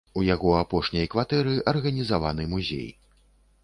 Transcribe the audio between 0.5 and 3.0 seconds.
апошняй кватэры арганізаваны музей.